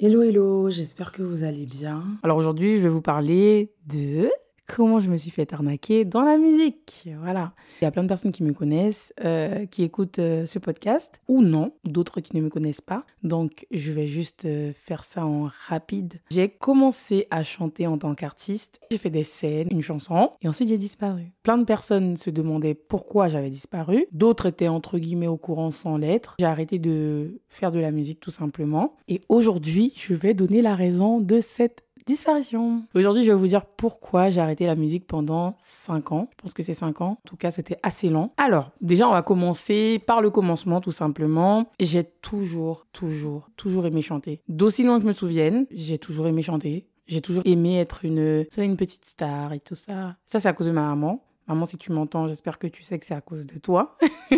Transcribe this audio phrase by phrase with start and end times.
[0.00, 2.04] Hello hello, j'espère que vous allez bien.
[2.22, 4.30] Alors aujourd'hui, je vais vous parler de
[4.68, 7.08] comment je me suis fait arnaquer dans la musique.
[7.20, 7.52] Voilà.
[7.80, 11.20] Il y a plein de personnes qui me connaissent, euh, qui écoutent euh, ce podcast,
[11.26, 13.04] ou non, d'autres qui ne me connaissent pas.
[13.22, 16.20] Donc, je vais juste euh, faire ça en rapide.
[16.30, 18.80] J'ai commencé à chanter en tant qu'artiste.
[18.90, 21.32] J'ai fait des scènes, une chanson, et ensuite j'ai disparu.
[21.42, 24.06] Plein de personnes se demandaient pourquoi j'avais disparu.
[24.12, 26.36] D'autres étaient entre guillemets au courant sans lettres.
[26.38, 28.96] J'ai arrêté de faire de la musique tout simplement.
[29.08, 32.84] Et aujourd'hui, je vais donner la raison de cette disparition.
[32.94, 36.28] Aujourd'hui, je vais vous dire pourquoi j'ai arrêté la musique pendant 5 ans.
[36.32, 37.18] Je pense que c'est 5 ans.
[37.24, 38.32] En tout cas, c'était assez lent.
[38.38, 41.66] Alors, déjà, on va commencer par le commencement, tout simplement.
[41.78, 44.40] J'ai toujours, toujours, toujours aimé chanter.
[44.48, 46.86] D'aussi loin que je me souvienne, j'ai toujours aimé chanter.
[47.06, 50.16] J'ai toujours aimé être une, une petite star et tout ça.
[50.26, 51.22] Ça, c'est à cause de ma maman.
[51.48, 53.96] Maman, si tu m'entends, j'espère que tu sais que c'est à cause de toi.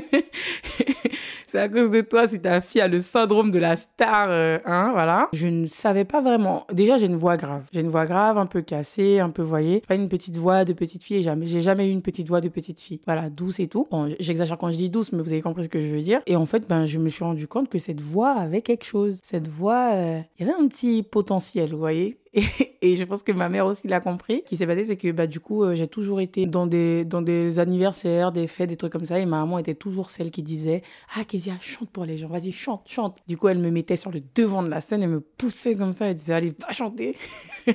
[1.49, 4.59] c'est à cause de toi si ta fille a le syndrome de la star, euh,
[4.65, 5.29] hein, voilà.
[5.33, 6.67] Je ne savais pas vraiment.
[6.73, 7.65] Déjà, j'ai une voix grave.
[7.73, 9.81] J'ai une voix grave, un peu cassée, un peu, voyez.
[9.81, 11.21] Pas une petite voix de petite fille.
[11.21, 13.01] Jamais, j'ai jamais eu une petite voix de petite fille.
[13.07, 13.89] Voilà, douce et tout.
[13.91, 16.21] Bon, j'exagère quand je dis douce, mais vous avez compris ce que je veux dire.
[16.27, 19.19] Et en fait, ben, je me suis rendu compte que cette voix avait quelque chose.
[19.25, 22.19] Cette voix, euh, il y avait un petit potentiel, vous voyez.
[22.83, 24.43] Et, je pense que ma mère aussi l'a compris.
[24.45, 27.05] Ce qui s'est passé, c'est que bah, du coup, euh, j'ai toujours été dans des,
[27.05, 29.19] dans des anniversaires, des fêtes, des trucs comme ça.
[29.19, 30.83] Et ma maman était toujours celle qui disait
[31.17, 33.19] Ah, Kezia, chante pour les gens, vas-y, chante, chante.
[33.27, 35.93] Du coup, elle me mettait sur le devant de la scène et me poussait comme
[35.93, 36.07] ça.
[36.07, 37.17] Elle disait Allez, va chanter.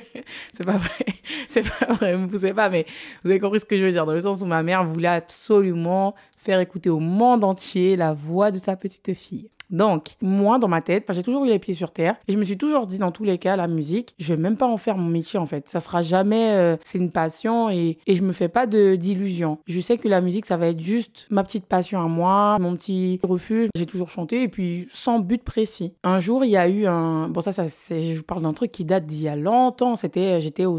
[0.52, 1.06] c'est pas vrai.
[1.48, 2.86] C'est pas vrai, elle me poussait pas, mais
[3.22, 4.06] vous avez compris ce que je veux dire.
[4.06, 8.50] Dans le sens où ma mère voulait absolument faire écouter au monde entier la voix
[8.50, 9.48] de sa petite fille.
[9.70, 12.44] Donc, moi, dans ma tête, j'ai toujours eu les pieds sur terre et je me
[12.44, 14.96] suis toujours dit, dans tous les cas, la musique, je vais même pas en faire
[14.96, 15.68] mon métier en fait.
[15.68, 19.58] Ça sera jamais, euh, c'est une passion et, et je me fais pas d'illusions.
[19.66, 22.76] Je sais que la musique, ça va être juste ma petite passion à moi, mon
[22.76, 23.68] petit refuge.
[23.74, 25.94] J'ai toujours chanté et puis sans but précis.
[26.02, 28.72] Un jour, il y a eu un, bon ça, ça, je vous parle d'un truc
[28.72, 29.96] qui date d'il y a longtemps.
[29.96, 30.78] C'était, j'étais au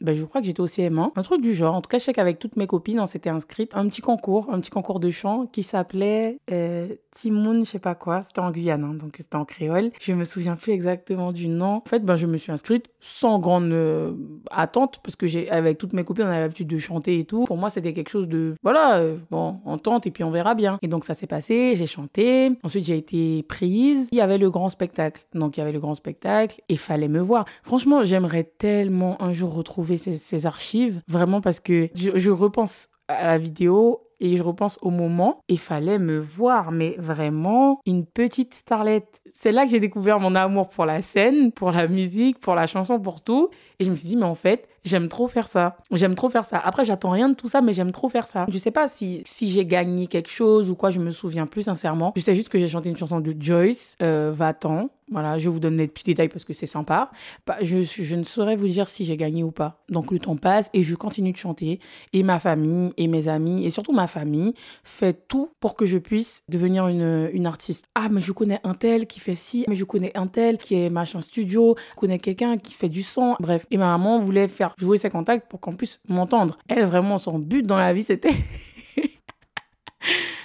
[0.00, 1.74] ben, je crois que j'étais au CM1, un truc du genre.
[1.74, 4.48] En tout cas, je sais qu'avec toutes mes copines, on s'était inscrites un petit concours,
[4.50, 8.22] un petit concours de chant qui s'appelait euh, Timoun, je sais pas quoi.
[8.22, 9.90] C'était en Guyane, hein, donc c'était en créole.
[10.00, 11.76] Je me souviens plus exactement du nom.
[11.76, 14.12] En fait, ben, je me suis inscrite sans grande euh,
[14.50, 17.44] attente parce que j'ai, avec toutes mes copines, on avait l'habitude de chanter et tout.
[17.44, 20.54] Pour moi, c'était quelque chose de, voilà, euh, bon, on tente et puis on verra
[20.54, 20.78] bien.
[20.82, 22.52] Et donc, ça s'est passé, j'ai chanté.
[22.62, 24.08] Ensuite, j'ai été prise.
[24.10, 25.24] Il y avait le grand spectacle.
[25.34, 27.44] Donc, il y avait le grand spectacle et fallait me voir.
[27.62, 33.38] Franchement, j'aimerais tellement un jour retrouver ces, archives, vraiment parce que je, repense à la
[33.38, 39.20] vidéo et je repense au moment, il fallait me voir, mais vraiment une petite starlette.
[39.30, 42.66] C'est là que j'ai découvert mon amour pour la scène, pour la musique, pour la
[42.66, 43.50] chanson, pour tout.
[43.78, 45.76] Et je me suis dit, mais en fait, j'aime trop faire ça.
[45.90, 46.58] J'aime trop faire ça.
[46.58, 48.46] Après, j'attends rien de tout ça, mais j'aime trop faire ça.
[48.48, 51.62] Je sais pas si, si j'ai gagné quelque chose ou quoi, je me souviens plus
[51.62, 52.12] sincèrement.
[52.16, 54.90] Je sais juste que j'ai chanté une chanson de Joyce, euh, Va-t'en.
[55.10, 57.10] Voilà, je vous donner des petits détails parce que c'est sympa.
[57.46, 59.82] Bah, je, je, ne saurais vous dire si j'ai gagné ou pas.
[59.90, 61.78] Donc le temps passe et je continue de chanter.
[62.14, 65.98] Et ma famille et mes amis et surtout ma famille fait tout pour que je
[65.98, 67.86] puisse devenir une, une artiste.
[67.94, 70.74] Ah, mais je connais un tel qui fait ci, mais je connais un tel qui
[70.74, 73.36] est machin studio, je connais quelqu'un qui fait du son.
[73.40, 76.58] Bref, et ma maman voulait faire jouer ses contacts pour qu'on puisse m'entendre.
[76.68, 78.34] Elle, vraiment, son but dans la vie, c'était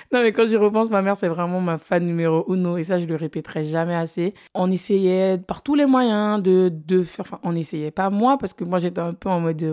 [0.14, 2.78] non, mais quand j'y repense, ma mère, c'est vraiment ma fan numéro uno.
[2.78, 4.34] Et ça, je le répéterai jamais assez.
[4.56, 7.26] On essayait par tous les moyens de, de faire.
[7.26, 9.64] Enfin, on essayait pas moi, parce que moi, j'étais un peu en mode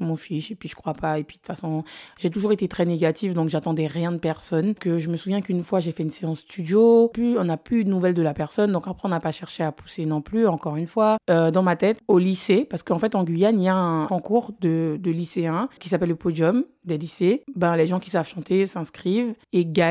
[0.00, 1.18] mon fiche, et puis je crois pas.
[1.18, 1.84] Et puis, de toute façon,
[2.18, 4.74] j'ai toujours été très négative, donc j'attendais rien de personne.
[4.74, 7.84] Que je me souviens qu'une fois, j'ai fait une séance studio, puis on n'a plus
[7.84, 8.72] de nouvelles de la personne.
[8.72, 11.18] Donc après, on n'a pas cherché à pousser non plus, encore une fois.
[11.28, 14.06] Euh, dans ma tête, au lycée, parce qu'en fait, en Guyane, il y a un
[14.06, 17.42] concours de, de lycéens qui s'appelle le podium des lycées.
[17.54, 19.81] Ben, les gens qui savent chanter s'inscrivent et gagnent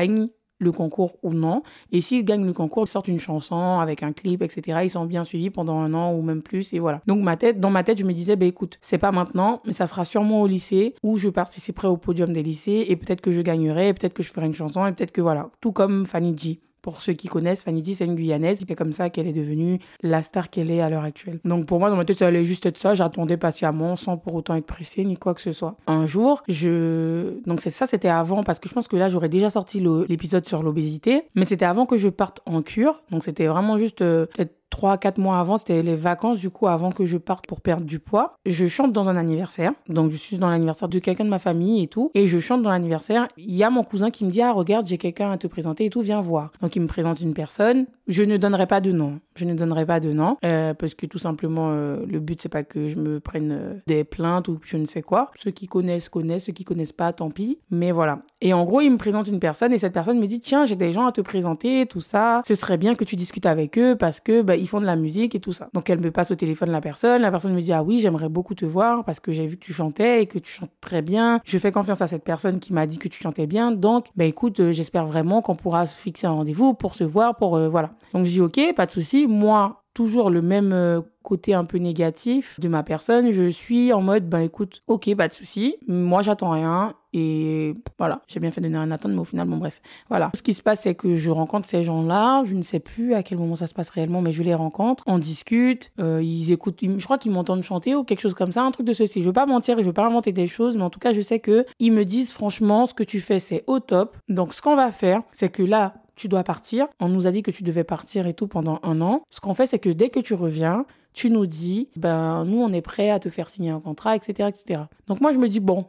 [0.62, 1.62] le concours ou non.
[1.90, 4.80] Et s'ils gagnent le concours, ils sortent une chanson avec un clip, etc.
[4.84, 6.72] Ils sont bien suivis pendant un an ou même plus.
[6.72, 7.02] Et voilà.
[7.06, 9.72] Donc ma tête, dans ma tête, je me disais, bah écoute, c'est pas maintenant, mais
[9.72, 13.30] ça sera sûrement au lycée où je participerai au podium des lycées et peut-être que
[13.30, 15.50] je gagnerai, peut-être que je ferai une chanson et peut-être que voilà.
[15.60, 16.60] Tout comme Fanny G.
[16.82, 18.58] Pour ceux qui connaissent, Fanny c'est une Guyanaise.
[18.58, 21.40] C'était comme ça qu'elle est devenue la star qu'elle est à l'heure actuelle.
[21.44, 22.94] Donc pour moi, dans ma tête, ça allait juste être ça.
[22.94, 25.76] J'attendais patiemment sans pour autant être pressée ni quoi que ce soit.
[25.86, 27.40] Un jour, je...
[27.46, 30.46] Donc c'est ça, c'était avant parce que je pense que là, j'aurais déjà sorti l'épisode
[30.46, 31.22] sur l'obésité.
[31.34, 33.02] Mais c'était avant que je parte en cure.
[33.10, 34.26] Donc c'était vraiment juste euh,
[34.72, 37.84] trois, quatre mois avant, c'était les vacances, du coup, avant que je parte pour perdre
[37.84, 38.38] du poids.
[38.46, 39.72] Je chante dans un anniversaire.
[39.88, 42.10] Donc, je suis dans l'anniversaire de quelqu'un de ma famille et tout.
[42.14, 43.28] Et je chante dans l'anniversaire.
[43.36, 45.84] Il y a mon cousin qui me dit, ah, regarde, j'ai quelqu'un à te présenter
[45.84, 46.50] et tout, viens voir.
[46.62, 47.86] Donc, il me présente une personne.
[48.08, 49.20] Je ne donnerai pas de nom.
[49.36, 50.38] Je ne donnerai pas de nom.
[50.44, 53.74] Euh, parce que tout simplement, euh, le but, c'est pas que je me prenne euh,
[53.86, 55.30] des plaintes ou je ne sais quoi.
[55.36, 56.46] Ceux qui connaissent, connaissent.
[56.46, 57.58] Ceux qui connaissent pas, tant pis.
[57.70, 58.20] Mais voilà.
[58.40, 60.76] Et en gros, il me présente une personne et cette personne me dit, tiens, j'ai
[60.76, 62.40] des gens à te présenter, tout ça.
[62.46, 64.96] Ce serait bien que tu discutes avec eux parce que, bah, ils font de la
[64.96, 65.68] musique et tout ça.
[65.74, 68.28] Donc elle me passe au téléphone la personne, la personne me dit ah oui j'aimerais
[68.28, 71.02] beaucoup te voir parce que j'ai vu que tu chantais et que tu chantes très
[71.02, 71.40] bien.
[71.44, 74.26] Je fais confiance à cette personne qui m'a dit que tu chantais bien, donc ben
[74.26, 77.68] écoute euh, j'espère vraiment qu'on pourra se fixer un rendez-vous pour se voir, pour euh,
[77.68, 77.90] voilà.
[78.14, 81.78] Donc je dis ok pas de souci, moi toujours le même euh, côté un peu
[81.78, 83.30] négatif de ma personne.
[83.30, 85.76] Je suis en mode, ben écoute, ok, pas de souci.
[85.86, 86.94] Moi, j'attends rien.
[87.12, 89.80] Et voilà, j'ai bien fait de ne rien attendre, mais au final, bon, bref.
[90.08, 90.30] Voilà.
[90.34, 92.42] Ce qui se passe, c'est que je rencontre ces gens-là.
[92.44, 95.04] Je ne sais plus à quel moment ça se passe réellement, mais je les rencontre.
[95.06, 95.92] On discute.
[96.00, 96.78] Euh, ils écoutent.
[96.82, 99.20] je crois qu'ils m'entendent chanter ou quelque chose comme ça, un truc de ceci.
[99.20, 101.12] Je veux pas mentir et je veux pas inventer des choses, mais en tout cas,
[101.12, 104.16] je sais que ils me disent franchement, ce que tu fais, c'est au top.
[104.28, 106.86] Donc, ce qu'on va faire, c'est que là, tu dois partir.
[107.00, 109.22] On nous a dit que tu devais partir et tout pendant un an.
[109.30, 112.72] Ce qu'on fait, c'est que dès que tu reviens, tu nous dis, ben, nous, on
[112.72, 114.82] est prêt à te faire signer un contrat, etc., etc.
[115.06, 115.86] Donc, moi, je me dis, bon,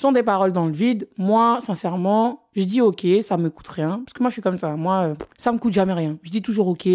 [0.00, 1.08] sont des paroles dans le vide.
[1.18, 4.02] Moi, sincèrement, je dis OK, ça me coûte rien.
[4.04, 4.74] Parce que moi, je suis comme ça.
[4.76, 6.16] Moi, euh, ça me coûte jamais rien.
[6.22, 6.88] Je dis toujours OK.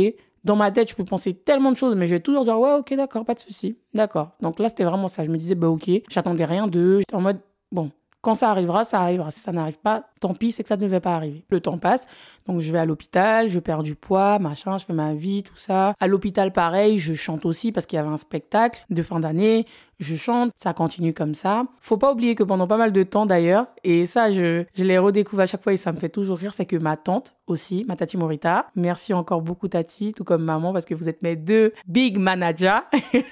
[0.44, 2.74] Dans ma tête, je peux penser tellement de choses, mais je vais toujours dire ouais,
[2.74, 3.78] OK, d'accord, pas de souci.
[3.94, 4.31] D'accord.
[4.42, 5.24] Donc là, c'était vraiment ça.
[5.24, 7.00] Je me disais, bah OK, j'attendais rien d'eux.
[7.00, 7.40] J'étais en mode,
[7.72, 7.92] bon,
[8.25, 9.30] quand ça arrivera, ça arrivera.
[9.30, 11.46] Si ça n'arrive pas, tant pis, c'est que ça ne devait pas arriver.
[11.50, 12.07] Le temps passe,
[12.48, 15.57] donc je vais à l'hôpital, je perds du poids, machin, je fais ma vie, tout
[15.57, 15.94] ça.
[16.00, 19.68] À l'hôpital, pareil, je chante aussi parce qu'il y avait un spectacle de fin d'année.
[20.00, 21.65] Je chante, ça continue comme ça.
[21.81, 24.97] Faut pas oublier que pendant pas mal de temps d'ailleurs, et ça je, je l'ai
[24.97, 27.86] redécouvert à chaque fois et ça me fait toujours rire, c'est que ma tante aussi,
[27.88, 31.36] ma tati Morita, merci encore beaucoup tati, tout comme maman parce que vous êtes mes
[31.36, 32.80] deux big managers.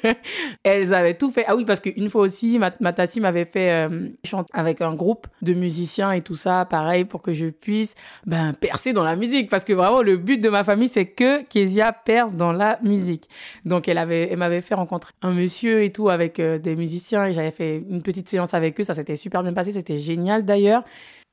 [0.64, 1.46] Elles avaient tout fait.
[1.48, 4.94] Ah oui, parce qu'une fois aussi, ma, ma tati m'avait fait euh, chanter avec un
[4.94, 7.96] groupe de musiciens et tout ça, pareil, pour que je puisse
[8.26, 9.50] ben, percer dans la musique.
[9.50, 13.28] Parce que vraiment, le but de ma famille, c'est que Kezia perce dans la musique.
[13.66, 17.26] Donc, elle avait, elle m'avait fait rencontrer un monsieur et tout avec euh, des musiciens
[17.26, 18.84] et j'avais fait une petite séance avec eux.
[18.84, 19.72] Ça s'était super bien passé.
[19.72, 20.84] C'était génial d'ailleurs.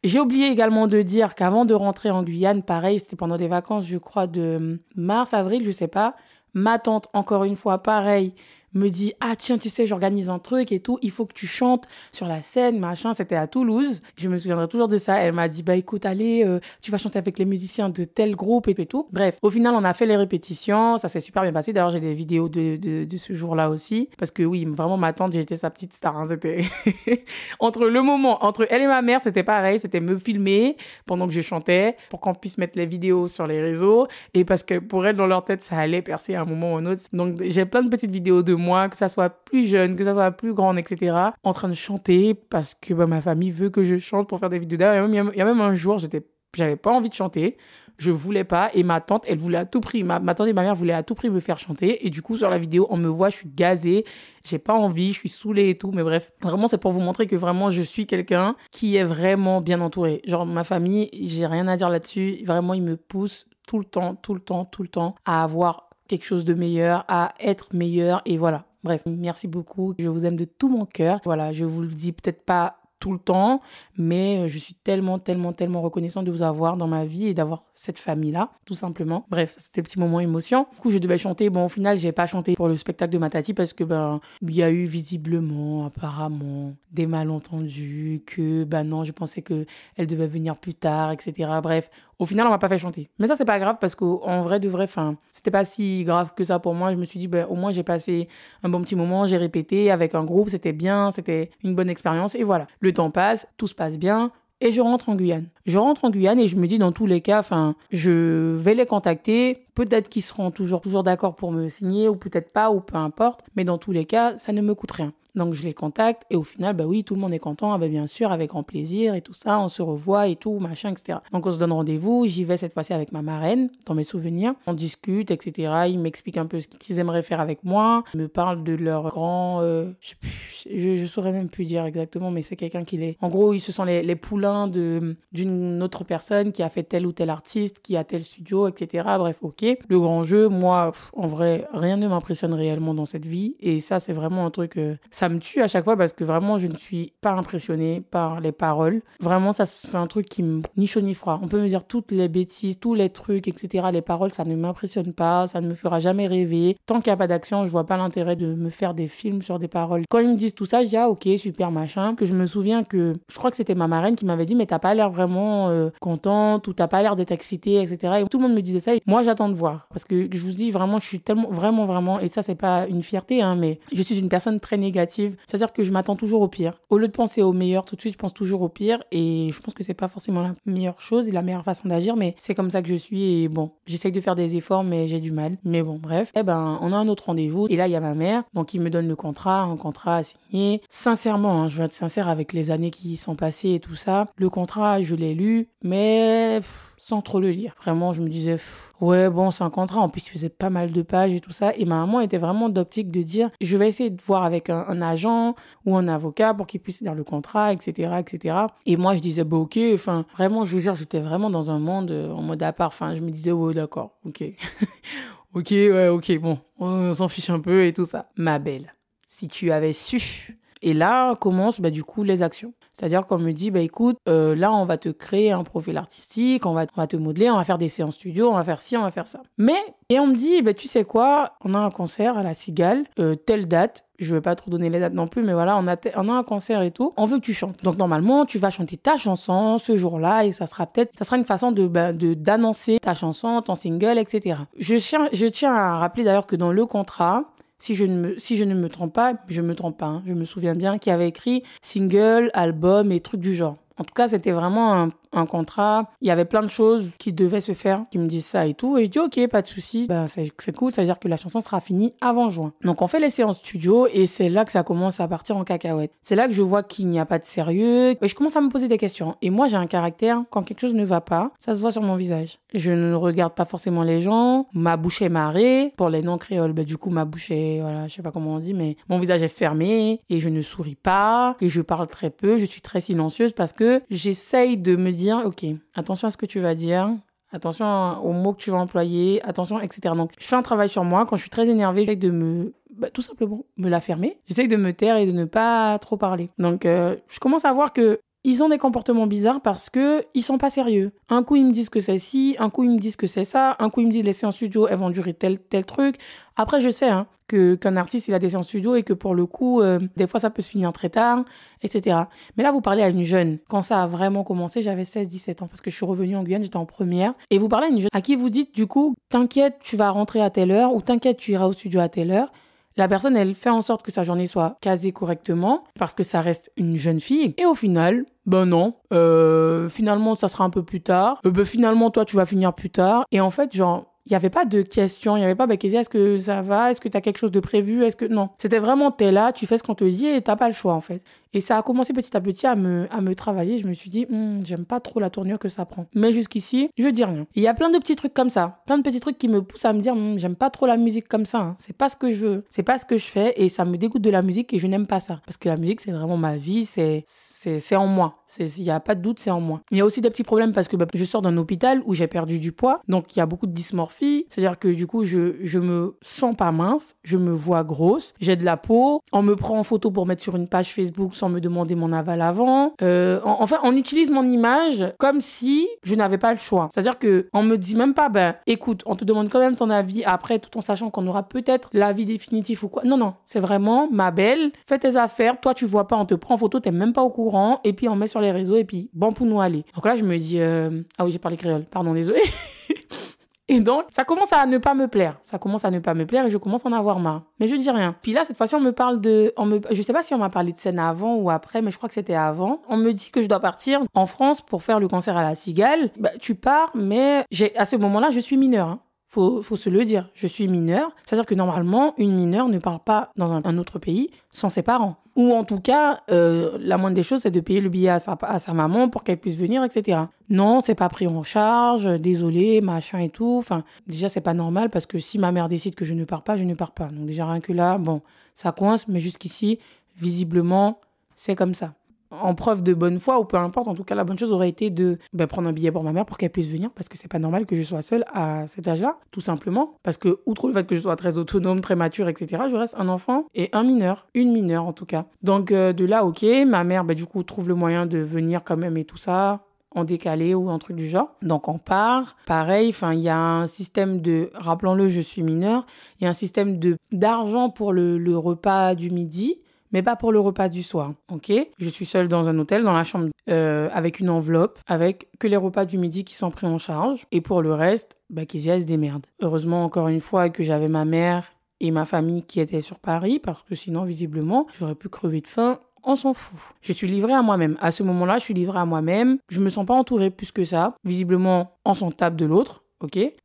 [0.03, 3.87] J'ai oublié également de dire qu'avant de rentrer en Guyane, pareil, c'était pendant des vacances,
[3.87, 6.15] je crois, de mars, avril, je sais pas.
[6.55, 8.35] Ma tante, encore une fois, pareil,
[8.75, 11.47] me dit ah tiens tu sais j'organise un truc et tout il faut que tu
[11.47, 14.03] chantes sur la scène machin c'était à Toulouse.
[14.17, 15.19] Je me souviendrai toujours de ça.
[15.19, 18.37] Elle m'a dit bah écoute allez euh, tu vas chanter avec les musiciens de tel
[18.37, 19.09] groupe et tout.
[19.13, 20.99] Bref au final on a fait les répétitions.
[20.99, 21.73] Ça s'est super bien passé.
[21.73, 24.09] D'ailleurs j'ai des vidéos de, de, ce jour-là aussi.
[24.19, 26.65] Parce que oui vraiment ma tante été sa petite star hein, c'était
[27.59, 29.79] entre le moment entre elle et ma mère c'était pareil.
[29.81, 30.77] C'était me filmer
[31.07, 34.07] pendant que je chantais pour qu'on puisse mettre les vidéos sur les réseaux.
[34.35, 36.77] Et parce que pour elle dans leur tête ça allait percer à un moment ou
[36.77, 37.03] un autre.
[37.13, 40.15] Donc j'ai plein de petites vidéos de moi, que ça soit plus jeune, que ça
[40.15, 43.83] soit plus grande, etc., en train de chanter parce que bah, ma famille veut que
[43.83, 44.79] je chante pour faire des vidéos.
[44.79, 47.57] D'ailleurs, il y a même un jour, j'avais pas envie de chanter,
[48.01, 50.53] je voulais pas, et ma tante, elle voulait à tout prix, ma, ma, tante et
[50.55, 52.87] ma mère voulaient à tout prix me faire chanter, et du coup, sur la vidéo,
[52.89, 54.05] on me voit, je suis gazée,
[54.43, 57.27] j'ai pas envie, je suis saoulée et tout, mais bref, vraiment, c'est pour vous montrer
[57.27, 60.23] que vraiment, je suis quelqu'un qui est vraiment bien entouré.
[60.27, 64.15] Genre, ma famille, j'ai rien à dire là-dessus, vraiment, ils me poussent tout le temps,
[64.15, 68.21] tout le temps, tout le temps à avoir quelque chose de meilleur, à être meilleur
[68.27, 68.65] et voilà.
[68.83, 69.95] Bref, merci beaucoup.
[69.99, 71.21] Je vous aime de tout mon cœur.
[71.25, 73.63] Voilà, je vous le dis peut-être pas tout le temps,
[73.97, 77.65] mais je suis tellement, tellement, tellement reconnaissant de vous avoir dans ma vie et d'avoir
[77.75, 79.25] cette famille-là, tout simplement.
[79.31, 80.67] Bref, c'était petit moment émotion.
[80.75, 81.49] Du coup, je devais chanter.
[81.49, 84.21] Bon, au final, j'ai pas chanté pour le spectacle de ma tati parce que, ben,
[84.43, 89.65] il y a eu visiblement, apparemment, des malentendus, que, ben non, je pensais que
[89.97, 91.49] elle devait venir plus tard, etc.
[91.63, 93.09] Bref, au final, on m'a pas fait chanter.
[93.19, 96.33] Mais ça, c'est pas grave parce qu'en vrai, de vrai, enfin, c'était pas si grave
[96.37, 96.93] que ça pour moi.
[96.93, 98.29] Je me suis dit, ben, au moins, j'ai passé
[98.63, 102.35] un bon petit moment, j'ai répété avec un groupe, c'était bien, c'était une bonne expérience.
[102.35, 102.67] Et voilà.
[102.81, 105.47] Le temps passe, tout se passe bien et je rentre en Guyane.
[105.67, 108.75] Je rentre en Guyane et je me dis dans tous les cas, enfin, je vais
[108.75, 109.67] les contacter.
[109.81, 113.41] Peut-être qu'ils seront toujours, toujours d'accord pour me signer ou peut-être pas ou peu importe.
[113.57, 115.15] Mais dans tous les cas, ça ne me coûte rien.
[115.35, 117.79] Donc je les contacte et au final, bah oui, tout le monde est content, ah
[117.79, 120.91] bah bien sûr, avec grand plaisir et tout ça, on se revoit et tout, machin,
[120.91, 121.19] etc.
[121.33, 124.55] Donc on se donne rendez-vous, j'y vais cette fois-ci avec ma marraine, dans mes souvenirs,
[124.67, 125.85] on discute, etc.
[125.89, 129.09] Ils m'expliquent un peu ce qu'ils aimeraient faire avec moi, ils me parlent de leur
[129.09, 133.29] grand, euh, je, sais saurais même plus dire exactement, mais c'est quelqu'un qui les, en
[133.29, 137.13] gros, ils se sont les, les poulains d'une autre personne qui a fait tel ou
[137.13, 139.05] tel artiste, qui a tel studio, etc.
[139.19, 139.70] Bref, ok.
[139.89, 144.01] Le grand jeu, moi, en vrai, rien ne m'impressionne réellement dans cette vie et ça,
[144.01, 144.77] c'est vraiment un truc.
[144.77, 148.03] Euh, ça me tue à chaque fois parce que vraiment, je ne suis pas impressionnée
[148.11, 149.03] par les paroles.
[149.21, 151.41] Vraiment, ça, c'est un truc qui me ni chaud ni froid.
[151.43, 153.89] On peut me dire toutes les bêtises, tous les trucs, etc.
[153.93, 156.77] Les paroles, ça ne m'impressionne pas, ça ne me fera jamais rêver.
[156.87, 159.43] Tant qu'il n'y a pas d'action, je vois pas l'intérêt de me faire des films
[159.43, 160.05] sur des paroles.
[160.09, 162.15] Quand ils me disent tout ça, je dis, ah, ok, super, machin.
[162.15, 164.67] Que je me souviens que, je crois que c'était ma marraine qui m'avait dit, mais
[164.67, 168.21] t'as pas l'air vraiment euh, contente ou t'as pas l'air d'être excitée, etc.
[168.21, 168.93] Et tout le monde me disait ça.
[169.07, 169.87] Moi, j'attends de voir.
[169.91, 172.87] Parce que je vous dis vraiment, je suis tellement, vraiment, vraiment, et ça, c'est pas
[172.87, 175.37] une fierté, hein, mais je suis une personne très négative.
[175.47, 176.75] C'est-à-dire que je m'attends toujours au pire.
[176.91, 179.03] Au lieu de penser au meilleur, tout de suite, je pense toujours au pire.
[179.11, 182.17] Et je pense que c'est pas forcément la meilleure chose et la meilleure façon d'agir,
[182.17, 183.43] mais c'est comme ça que je suis.
[183.43, 185.57] Et bon, j'essaye de faire des efforts, mais j'ai du mal.
[185.65, 186.33] Mais bon, bref.
[186.37, 187.67] Eh ben, on a un autre rendez-vous.
[187.69, 188.45] Et là, il y a ma mère.
[188.55, 190.83] Donc, il me donne le contrat, un contrat à signer.
[190.89, 194.29] Sincèrement, hein, je vais être sincère avec les années qui sont passées et tout ça.
[194.37, 196.61] Le contrat, je l'ai lu, mais
[197.01, 197.75] sans trop le lire.
[197.83, 198.59] Vraiment, je me disais,
[199.01, 200.03] ouais, bon, c'est un contrat.
[200.03, 201.75] En plus, il faisait pas mal de pages et tout ça.
[201.77, 205.01] Et ma maman était vraiment d'optique de dire, je vais essayer de voir avec un,
[205.01, 205.55] agent
[205.87, 208.57] ou un avocat pour qu'il puisse lire le contrat, etc., etc.
[208.85, 209.79] Et moi, je disais, bah, ok.
[209.95, 212.89] Enfin, vraiment, je vous jure, j'étais vraiment dans un monde euh, en mode à part.
[212.89, 214.45] Enfin, je me disais, ouais, d'accord, ok.
[215.55, 218.29] ok, ouais, ok, bon, on s'en fiche un peu et tout ça.
[218.37, 218.95] Ma belle,
[219.27, 220.61] si tu avais su.
[220.83, 222.73] Et là commencent bah, du coup les actions.
[222.93, 226.67] C'est-à-dire qu'on me dit, bah écoute, euh, là on va te créer un profil artistique,
[226.67, 229.03] on va, te modeler, on va faire des séances studio, on va faire ci, on
[229.03, 229.41] va faire ça.
[229.57, 229.79] Mais,
[230.11, 233.05] et on me dit, bah tu sais quoi, on a un concert à la Cigale,
[233.19, 235.89] euh, telle date, je veux pas trop donner les dates non plus, mais voilà, on
[235.89, 237.83] a, on a un concert et tout, on veut que tu chantes.
[237.83, 241.39] Donc normalement, tu vas chanter ta chanson ce jour-là et ça sera peut-être, ça sera
[241.39, 244.61] une façon de bah, d'annoncer ta chanson, ton single, etc.
[244.77, 247.45] Je tiens, je tiens à rappeler d'ailleurs que dans le contrat,
[247.81, 250.23] si je ne me, si je ne me trompe pas, je me trompe pas, hein,
[250.27, 253.77] je me souviens bien, qui avait écrit single, album et trucs du genre.
[253.97, 256.11] En tout cas, c'était vraiment un, un contrat.
[256.21, 258.75] Il y avait plein de choses qui devaient se faire, qui me disent ça et
[258.75, 258.99] tout.
[258.99, 260.07] Et je dis, ok, pas de souci.
[260.09, 260.93] Ben, c'est cool.
[260.93, 262.73] Ça veut dire que la chanson sera finie avant juin.
[262.83, 265.65] Donc, on fait les séances studio et c'est là que ça commence à partir en
[265.65, 266.13] cacahuète.
[266.23, 268.17] C'est là que je vois qu'il n'y a pas de sérieux.
[268.21, 269.37] Et je commence à me poser des questions.
[269.43, 272.03] Et moi, j'ai un caractère, quand quelque chose ne va pas, ça se voit sur
[272.03, 272.59] mon visage.
[272.75, 274.67] Je ne regarde pas forcément les gens.
[274.73, 275.93] Ma bouche est marrée.
[275.97, 278.59] Pour les non-créoles, ben, du coup, ma bouche est, voilà, je sais pas comment on
[278.59, 282.31] dit, mais mon visage est fermé et je ne souris pas et je parle très
[282.31, 282.59] peu.
[282.59, 286.47] Je suis très silencieuse parce que j'essaye de me dire ok, attention à ce que
[286.47, 287.11] tu vas dire,
[287.53, 290.15] attention aux mots que tu vas employer, attention, etc.
[290.17, 291.27] Donc, je fais un travail sur moi.
[291.27, 294.39] Quand je suis très énervée, j'essaie de me, bah, tout simplement, me la fermer.
[294.47, 296.51] J'essaie de me taire et de ne pas trop parler.
[296.59, 300.43] Donc, euh, je commence à voir que ils ont des comportements bizarres parce que ils
[300.43, 301.13] sont pas sérieux.
[301.29, 303.45] Un coup ils me disent que c'est ci, un coup ils me disent que c'est
[303.45, 306.17] ça, un coup ils me disent les séances studio elles vont durer tel tel truc.
[306.57, 309.35] Après je sais hein, que qu'un artiste il a des séances studio et que pour
[309.35, 311.45] le coup euh, des fois ça peut se finir très tard,
[311.83, 312.23] etc.
[312.57, 313.59] Mais là vous parlez à une jeune.
[313.69, 316.63] Quand ça a vraiment commencé j'avais 16-17 ans parce que je suis revenue en Guyane
[316.63, 319.15] j'étais en première et vous parlez à une jeune à qui vous dites du coup
[319.29, 322.31] t'inquiète tu vas rentrer à telle heure ou t'inquiète tu iras au studio à telle
[322.31, 322.51] heure
[322.97, 326.41] la personne, elle fait en sorte que sa journée soit casée correctement parce que ça
[326.41, 327.55] reste une jeune fille.
[327.57, 331.41] Et au final, ben non, euh, finalement, ça sera un peu plus tard.
[331.47, 333.25] Euh, ben finalement, toi, tu vas finir plus tard.
[333.31, 335.75] Et en fait, genre, il n'y avait pas de questions, il n'y avait pas, bah,
[335.81, 336.91] est-ce que ça va?
[336.91, 338.05] Est-ce que tu as quelque chose de prévu?
[338.05, 338.27] Est-ce que.
[338.27, 338.51] Non.
[338.59, 340.95] C'était vraiment, t'es là, tu fais ce qu'on te dit et t'as pas le choix,
[340.95, 341.23] en fait.
[341.53, 343.79] Et ça a commencé petit à petit à me, à me travailler.
[343.79, 346.07] Je me suis dit, hmm, j'aime pas trop la tournure que ça prend.
[346.15, 347.47] Mais jusqu'ici, je dis rien.
[347.55, 348.83] Il y a plein de petits trucs comme ça.
[348.87, 350.97] Plein de petits trucs qui me poussent à me dire, hmm, j'aime pas trop la
[350.97, 351.59] musique comme ça.
[351.59, 351.77] Hein.
[351.79, 352.65] C'est pas ce que je veux.
[352.71, 353.53] C'est pas ce que je fais.
[353.57, 355.41] Et ça me dégoûte de la musique et je n'aime pas ça.
[355.45, 356.85] Parce que la musique, c'est vraiment ma vie.
[356.85, 358.33] C'est, c'est, en moi.
[358.59, 359.81] Il n'y a pas de doute, c'est en moi.
[359.91, 362.15] Il y a aussi des petits problèmes parce que bah, je sors d'un hôpital où
[362.15, 363.01] j'ai perdu du poids.
[363.09, 364.47] Donc, il y a beaucoup de dysmorphie.
[364.49, 367.17] C'est-à-dire que du coup, je, je me sens pas mince.
[367.25, 368.35] Je me vois grosse.
[368.41, 369.21] J'ai de la peau.
[369.33, 372.13] On me prend en photo pour mettre sur une page Facebook sans me demander mon
[372.13, 372.93] aval avant.
[373.03, 376.91] Euh, enfin, on utilise mon image comme si je n'avais pas le choix.
[376.93, 379.91] C'est-à-dire que on me dit même pas, ben, écoute, on te demande quand même ton
[379.91, 383.03] avis après, tout en sachant qu'on aura peut-être l'avis définitif ou quoi.
[383.05, 385.59] Non, non, c'est vraiment ma belle, fais tes affaires.
[385.61, 387.93] Toi, tu vois pas, on te prend en photo, t'es même pas au courant, et
[387.95, 389.85] puis on met sur les réseaux, et puis bon pour nous aller.
[389.95, 392.41] Donc là, je me dis, euh, ah oui, j'ai parlé créole, pardon, désolé.
[393.71, 395.39] Et donc, ça commence à ne pas me plaire.
[395.43, 397.43] Ça commence à ne pas me plaire et je commence à en avoir marre.
[397.61, 398.17] Mais je dis rien.
[398.21, 399.53] Puis là, cette fois-ci, on me parle de.
[399.57, 401.93] On me, je sais pas si on m'a parlé de scène avant ou après, mais
[401.93, 402.83] je crois que c'était avant.
[402.89, 405.55] On me dit que je dois partir en France pour faire le concert à la
[405.55, 406.11] Cigale.
[406.19, 408.89] Bah, tu pars, mais j'ai, à ce moment-là, je suis mineure.
[408.89, 409.01] Hein.
[409.33, 411.15] Faut, faut se le dire, je suis mineure.
[411.25, 415.19] C'est-à-dire que normalement, une mineure ne parle pas dans un, autre pays sans ses parents.
[415.37, 418.19] Ou en tout cas, euh, la moindre des choses, c'est de payer le billet à
[418.19, 420.23] sa, à sa maman pour qu'elle puisse venir, etc.
[420.49, 423.55] Non, c'est pas pris en charge, désolé, machin et tout.
[423.57, 426.43] Enfin, déjà, c'est pas normal parce que si ma mère décide que je ne pars
[426.43, 427.07] pas, je ne pars pas.
[427.07, 428.23] Donc déjà, rien que là, bon,
[428.57, 429.79] ça coince, mais jusqu'ici,
[430.19, 430.99] visiblement,
[431.37, 431.95] c'est comme ça
[432.31, 433.89] en preuve de bonne foi ou peu importe.
[433.89, 436.13] En tout cas, la bonne chose aurait été de ben, prendre un billet pour ma
[436.13, 438.67] mère pour qu'elle puisse venir parce que c'est pas normal que je sois seule à
[438.67, 439.95] cet âge-là, tout simplement.
[440.03, 442.95] Parce que, outre le fait que je sois très autonome, très mature, etc., je reste
[442.99, 445.27] un enfant et un mineur, une mineure en tout cas.
[445.43, 448.63] Donc, euh, de là, ok, ma mère, ben, du coup, trouve le moyen de venir
[448.65, 451.35] quand même et tout ça en décalé ou un truc du genre.
[451.43, 452.37] Donc on part.
[452.47, 455.85] Pareil, enfin il y a un système de, rappelons-le, je suis mineur,
[456.21, 459.61] il y a un système de d'argent pour le repas du midi
[459.93, 461.53] mais pas pour le repas du soir, ok?
[461.79, 465.47] Je suis seule dans un hôtel, dans la chambre, euh, avec une enveloppe, avec que
[465.47, 468.85] les repas du midi qui sont pris en charge, et pour le reste, bah, se
[468.85, 469.27] démerde.
[469.41, 473.39] Heureusement, encore une fois, que j'avais ma mère et ma famille qui était sur Paris
[473.39, 476.59] parce que sinon, visiblement, j'aurais pu crever de faim on s'en fout.
[476.81, 477.77] Je suis livrée à moi-même.
[477.81, 479.39] À ce moment-là, je suis livrée à moi-même.
[479.49, 480.95] Je me sens pas entourée plus que ça.
[481.05, 482.85] Visiblement, on s'en tape de l'autre.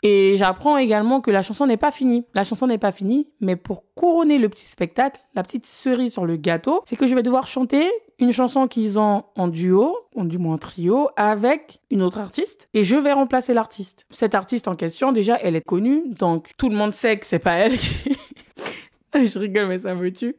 [0.03, 2.25] Et j'apprends également que la chanson n'est pas finie.
[2.33, 6.25] La chanson n'est pas finie, mais pour couronner le petit spectacle, la petite cerise sur
[6.25, 10.23] le gâteau, c'est que je vais devoir chanter une chanson qu'ils ont en duo, ou
[10.25, 14.05] du moins en trio, avec une autre artiste, et je vais remplacer l'artiste.
[14.09, 17.39] Cette artiste en question, déjà, elle est connue, donc tout le monde sait que c'est
[17.39, 17.77] pas elle.
[19.13, 20.35] Je rigole, mais ça me tue.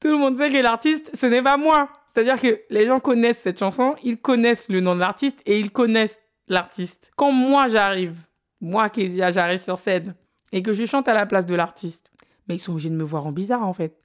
[0.00, 1.88] Tout le monde sait que l'artiste, ce n'est pas moi.
[2.06, 5.70] C'est-à-dire que les gens connaissent cette chanson, ils connaissent le nom de l'artiste et ils
[5.70, 7.10] connaissent l'artiste.
[7.16, 8.16] Quand moi j'arrive,
[8.60, 10.14] moi Kezia, j'arrive sur scène
[10.52, 12.12] et que je chante à la place de l'artiste,
[12.48, 13.98] mais ils sont obligés de me voir en bizarre en fait.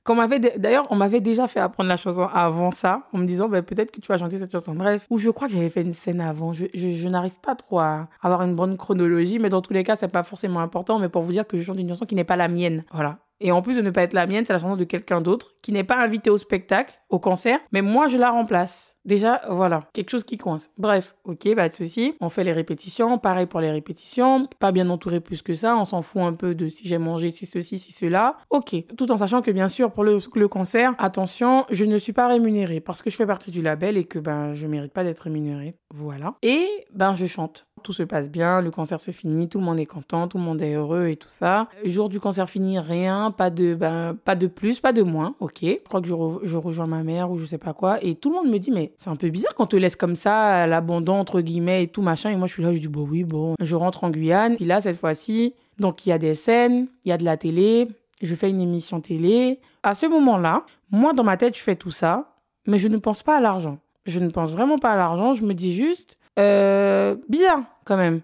[0.57, 3.91] D'ailleurs, on m'avait déjà fait apprendre la chanson avant ça, en me disant bah, peut-être
[3.91, 4.73] que tu vas chanter cette chanson.
[4.73, 6.53] Bref, ou je crois que j'avais fait une scène avant.
[6.53, 9.95] Je, je, n'arrive pas trop à avoir une bonne chronologie, mais dans tous les cas,
[9.95, 10.99] c'est pas forcément important.
[10.99, 12.83] Mais pour vous dire que je chante une chanson qui n'est pas la mienne.
[12.91, 13.19] Voilà.
[13.41, 15.55] Et en plus de ne pas être la mienne, c'est la chanson de quelqu'un d'autre
[15.61, 18.95] qui n'est pas invité au spectacle, au concert, mais moi je la remplace.
[19.03, 20.69] Déjà, voilà, quelque chose qui coince.
[20.77, 22.13] Bref, ok, pas de souci.
[22.21, 25.85] On fait les répétitions, pareil pour les répétitions, pas bien entouré plus que ça, on
[25.85, 28.37] s'en fout un peu de si j'ai mangé, si ceci, si cela.
[28.51, 32.13] Ok, tout en sachant que bien sûr pour le, le concert, attention, je ne suis
[32.13, 35.03] pas rémunérée parce que je fais partie du label et que ben je mérite pas
[35.03, 35.75] d'être rémunérée.
[35.89, 36.35] Voilà.
[36.43, 39.79] Et ben je chante tout se passe bien, le concert se finit, tout le monde
[39.79, 41.67] est content, tout le monde est heureux et tout ça.
[41.85, 45.59] jour du concert fini, rien, pas de, ben, pas de plus, pas de moins, ok.
[45.61, 46.13] Je crois que je,
[46.57, 48.03] rejoins ma mère ou je sais pas quoi.
[48.03, 50.15] Et tout le monde me dit, mais c'est un peu bizarre qu'on te laisse comme
[50.15, 52.29] ça, l'abandon, entre guillemets, et tout machin.
[52.29, 53.55] Et moi, je suis là, je dis, bon, oui, bon.
[53.59, 54.55] Je rentre en Guyane.
[54.55, 57.37] Puis là, cette fois-ci, donc il y a des scènes, il y a de la
[57.37, 57.87] télé,
[58.21, 59.59] je fais une émission télé.
[59.83, 62.35] À ce moment-là, moi, dans ma tête, je fais tout ça,
[62.67, 63.79] mais je ne pense pas à l'argent.
[64.05, 65.33] Je ne pense vraiment pas à l'argent.
[65.33, 68.21] Je me dis juste, euh, bizarre quand même.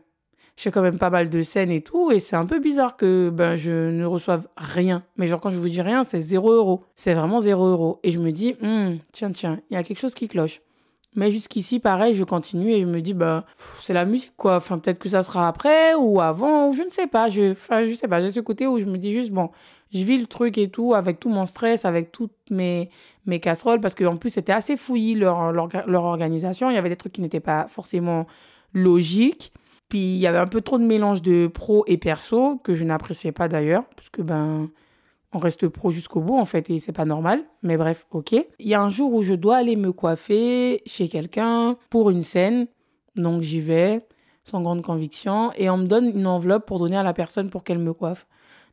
[0.56, 2.98] Je fais quand même pas mal de scènes et tout, et c'est un peu bizarre
[2.98, 5.04] que ben, je ne reçoive rien.
[5.16, 6.84] Mais genre, quand je vous dis rien, c'est 0 euros.
[6.96, 8.00] C'est vraiment 0 euros.
[8.02, 10.62] Et je me dis, hmm, tiens, tiens, il y a quelque chose qui cloche.
[11.18, 13.46] Mais jusqu'ici, pareil, je continue et je me dis, bah,
[13.80, 14.58] c'est la musique, quoi.
[14.58, 17.30] Enfin, peut-être que ça sera après ou avant, ou je ne sais pas.
[17.30, 18.20] Je, enfin, je sais pas.
[18.22, 19.50] J'ai ce côté où je me dis juste, bon,
[19.92, 22.90] je vis le truc et tout, avec tout mon stress, avec toutes mes,
[23.26, 26.70] mes casseroles, parce qu'en plus, c'était assez fouillis leur, leur, leur, organisation.
[26.70, 28.28] Il y avait des trucs qui n'étaient pas forcément
[28.74, 29.52] logiques.
[29.90, 32.84] Puis, il y avait un peu trop de mélange de pro et perso, que je
[32.84, 34.70] n'appréciais pas d'ailleurs, parce que, ben,
[35.34, 37.44] on reste pro jusqu'au bout, en fait, et c'est pas normal.
[37.64, 38.34] Mais bref, ok.
[38.34, 42.24] Il y a un jour où je dois aller me coiffer chez quelqu'un pour une
[42.24, 42.68] scène.
[43.16, 44.06] Donc, j'y vais,
[44.44, 47.64] sans grande conviction, et on me donne une enveloppe pour donner à la personne pour
[47.64, 48.28] qu'elle me coiffe.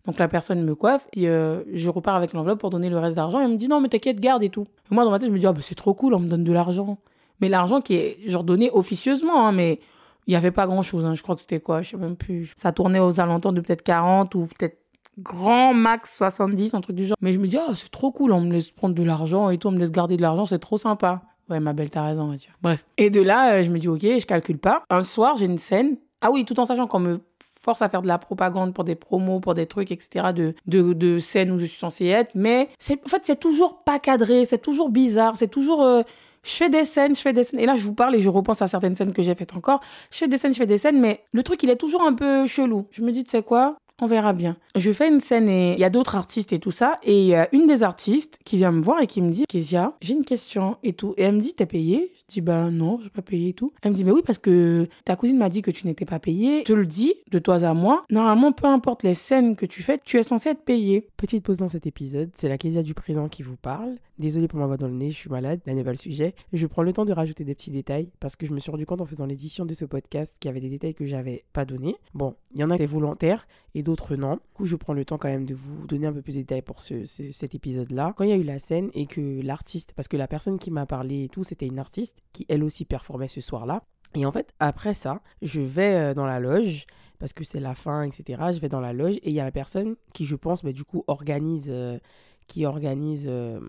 [0.06, 3.16] Donc la personne me coiffe, puis euh, je repars avec l'enveloppe pour donner le reste
[3.16, 3.40] d'argent.
[3.40, 4.66] Et elle me dit non, mais t'inquiète, garde et tout.
[4.90, 6.28] Et moi, dans ma tête, je me dis, oh, bah, c'est trop cool, on me
[6.28, 6.98] donne de l'argent.
[7.40, 9.80] Mais l'argent qui est genre donné officieusement, hein, mais
[10.26, 11.04] il n'y avait pas grand chose.
[11.04, 11.14] Hein.
[11.14, 12.52] Je crois que c'était quoi, je sais même plus.
[12.56, 14.78] Ça tournait aux alentours de peut-être 40 ou peut-être
[15.18, 17.16] grand max 70, un truc du genre.
[17.20, 19.58] Mais je me dis, oh, c'est trop cool, on me laisse prendre de l'argent et
[19.58, 21.22] tout, on me laisse garder de l'argent, c'est trop sympa.
[21.50, 22.50] Ouais, ma belle, t'as raison, Mathieu.
[22.62, 22.86] Bref.
[22.96, 24.82] Et de là, euh, je me dis, ok, je calcule pas.
[24.88, 25.96] Un soir, j'ai une scène.
[26.22, 27.20] Ah oui, tout en sachant qu'on me
[27.60, 30.94] force à faire de la propagande pour des promos, pour des trucs, etc., de, de,
[30.94, 32.34] de scènes où je suis censée être.
[32.34, 35.82] Mais en fait, c'est toujours pas cadré, c'est toujours bizarre, c'est toujours.
[35.82, 36.02] Euh,
[36.44, 37.60] je fais des scènes, je fais des scènes.
[37.60, 39.80] Et là, je vous parle et je repense à certaines scènes que j'ai faites encore.
[40.10, 42.14] Je fais des scènes, je fais des scènes, mais le truc, il est toujours un
[42.14, 42.86] peu chelou.
[42.90, 43.76] Je me dis, tu sais quoi?
[44.00, 44.56] On verra bien.
[44.74, 46.98] Je fais une scène et il y a d'autres artistes et tout ça.
[47.02, 49.44] Et il y a une des artistes qui vient me voir et qui me dit
[49.48, 51.14] Kezia, j'ai une question et tout.
[51.16, 53.72] Et elle me dit T'es payé Je dis Bah non, je pas payé et tout.
[53.82, 56.18] Elle me dit Mais oui, parce que ta cousine m'a dit que tu n'étais pas
[56.18, 56.64] payé.
[56.66, 58.04] Je le dis de toi à moi.
[58.10, 61.08] Normalement, peu importe les scènes que tu fais, tu es censé être payé.
[61.16, 62.30] Petite pause dans cet épisode.
[62.36, 63.96] C'est la Kezia du présent qui vous parle.
[64.18, 65.60] Désolée pour ma voix dans le nez, je suis malade.
[65.66, 66.34] Là n'est pas le sujet.
[66.52, 68.86] Je prends le temps de rajouter des petits détails parce que je me suis rendu
[68.86, 71.64] compte en faisant l'édition de ce podcast qu'il y avait des détails que j'avais pas
[71.64, 71.96] donnés.
[72.12, 74.34] Bon, il y en a étaient volontaires et d'autres non.
[74.34, 76.40] Du coup, je prends le temps quand même de vous donner un peu plus de
[76.40, 78.14] détails pour ce, cet épisode-là.
[78.16, 80.70] Quand il y a eu la scène et que l'artiste, parce que la personne qui
[80.70, 83.82] m'a parlé et tout, c'était une artiste qui elle aussi performait ce soir-là.
[84.14, 86.86] Et en fait, après ça, je vais euh, dans la loge
[87.18, 88.42] parce que c'est la fin, etc.
[88.52, 90.72] Je vais dans la loge et il y a la personne qui, je pense, mais
[90.72, 91.98] du coup, organise, euh,
[92.46, 93.60] qui organise euh,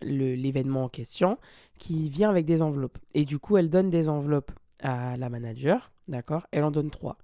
[0.00, 1.38] l'événement en question,
[1.78, 2.98] qui vient avec des enveloppes.
[3.14, 6.46] Et du coup, elle donne des enveloppes à la manager, d'accord?
[6.50, 7.16] Elle en donne trois.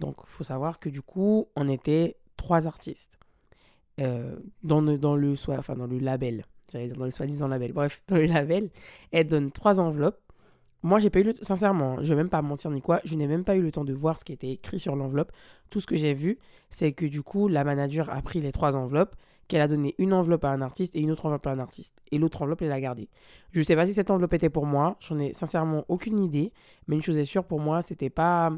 [0.00, 3.18] Donc, il faut savoir que du coup, on était trois artistes
[4.00, 6.44] euh, dans, le, dans, le, enfin, dans le label.
[6.72, 7.72] J'allais dire dans le soi-disant label.
[7.72, 8.70] Bref, dans le label,
[9.12, 10.20] elle donne trois enveloppes.
[10.82, 13.26] Moi, j'ai pas eu le sincèrement, je vais même pas mentir ni quoi, je n'ai
[13.26, 15.30] même pas eu le temps de voir ce qui était écrit sur l'enveloppe.
[15.68, 16.38] Tout ce que j'ai vu,
[16.70, 19.14] c'est que du coup, la manager a pris les trois enveloppes,
[19.46, 22.00] qu'elle a donné une enveloppe à un artiste et une autre enveloppe à un artiste.
[22.12, 23.10] Et l'autre enveloppe, elle l'a gardée.
[23.52, 26.50] Je sais pas si cette enveloppe était pour moi, j'en ai sincèrement aucune idée,
[26.86, 28.50] mais une chose est sûre, pour moi, c'était pas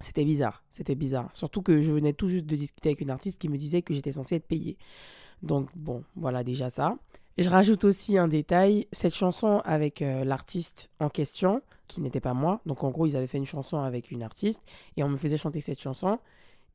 [0.00, 1.30] C'était bizarre, c'était bizarre.
[1.34, 3.94] Surtout que je venais tout juste de discuter avec une artiste qui me disait que
[3.94, 4.76] j'étais censée être payée.
[5.42, 6.96] Donc bon, voilà déjà ça.
[7.36, 12.34] Je rajoute aussi un détail, cette chanson avec euh, l'artiste en question, qui n'était pas
[12.34, 14.62] moi, donc en gros ils avaient fait une chanson avec une artiste
[14.96, 16.18] et on me faisait chanter cette chanson.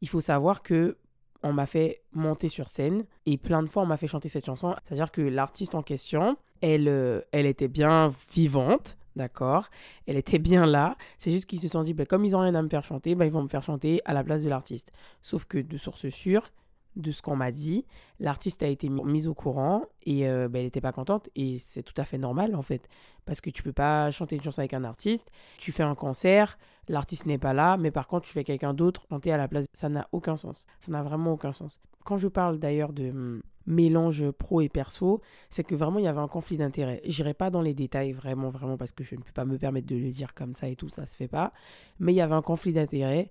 [0.01, 0.97] Il faut savoir que
[1.43, 4.45] on m'a fait monter sur scène et plein de fois on m'a fait chanter cette
[4.45, 4.73] chanson.
[4.85, 9.69] C'est-à-dire que l'artiste en question, elle, euh, elle était bien vivante, d'accord
[10.07, 10.97] Elle était bien là.
[11.17, 13.15] C'est juste qu'ils se sont dit, ben, comme ils n'ont rien à me faire chanter,
[13.15, 14.91] ben, ils vont me faire chanter à la place de l'artiste.
[15.21, 16.51] Sauf que de source sûre,
[16.95, 17.85] de ce qu'on m'a dit.
[18.19, 21.83] L'artiste a été mise au courant et euh, ben, elle n'était pas contente et c'est
[21.83, 22.87] tout à fait normal en fait
[23.25, 25.29] parce que tu peux pas chanter une chanson avec un artiste.
[25.57, 29.05] Tu fais un concert, l'artiste n'est pas là, mais par contre tu fais quelqu'un d'autre
[29.09, 29.65] chanter à la place.
[29.73, 30.65] Ça n'a aucun sens.
[30.79, 31.81] Ça n'a vraiment aucun sens.
[32.05, 36.07] Quand je parle d'ailleurs de hum, mélange pro et perso, c'est que vraiment il y
[36.07, 37.01] avait un conflit d'intérêts.
[37.05, 39.87] J'irai pas dans les détails vraiment, vraiment, parce que je ne peux pas me permettre
[39.87, 41.53] de le dire comme ça et tout, ça se fait pas.
[41.99, 43.29] Mais il y avait un conflit d'intérêts.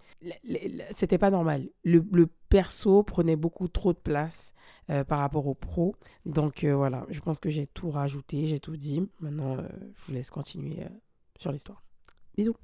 [0.91, 1.69] C'était pas normal.
[1.85, 2.03] Le,
[2.49, 4.53] perso prenait beaucoup trop de place
[4.91, 5.97] euh, par rapport au pro.
[6.27, 9.09] Donc euh, voilà, je pense que j'ai tout rajouté, j'ai tout dit.
[9.21, 10.81] Maintenant, euh, je vous laisse continuer
[11.39, 11.83] sur l'histoire.
[12.37, 12.57] Bisous.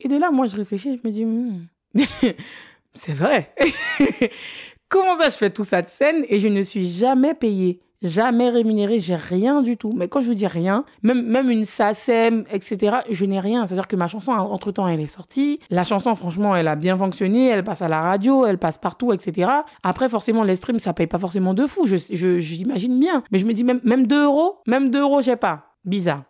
[0.00, 1.66] Et de là, moi, je réfléchis, je me dis, hmm.
[2.92, 3.54] c'est vrai.
[4.94, 8.50] Comment ça, je fais tout ça de scène et je ne suis jamais payée jamais
[8.50, 9.90] rémunérée, j'ai rien du tout.
[9.96, 13.64] Mais quand je vous dis rien, même, même une SACEM, etc., je n'ai rien.
[13.64, 15.58] C'est-à-dire que ma chanson, entre-temps, elle est sortie.
[15.70, 17.48] La chanson, franchement, elle a bien fonctionné.
[17.48, 19.50] Elle passe à la radio, elle passe partout, etc.
[19.82, 21.86] Après, forcément, les streams, ça paye pas forcément de fou.
[21.86, 23.24] J'imagine bien.
[23.32, 25.74] Mais je me dis, même, même 2 euros, même 2 euros, j'ai pas.
[25.86, 26.24] Bizarre.